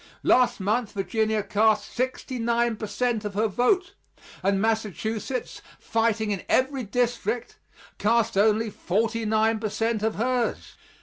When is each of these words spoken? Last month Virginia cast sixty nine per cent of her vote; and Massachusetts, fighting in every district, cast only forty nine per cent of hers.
Last 0.23 0.59
month 0.59 0.93
Virginia 0.93 1.43
cast 1.43 1.91
sixty 1.93 2.39
nine 2.39 2.75
per 2.75 2.87
cent 2.87 3.23
of 3.23 3.35
her 3.35 3.47
vote; 3.47 3.93
and 4.41 4.59
Massachusetts, 4.59 5.61
fighting 5.77 6.31
in 6.31 6.41
every 6.49 6.81
district, 6.81 7.59
cast 7.99 8.35
only 8.35 8.71
forty 8.71 9.25
nine 9.25 9.59
per 9.59 9.69
cent 9.69 10.01
of 10.01 10.15
hers. 10.15 10.73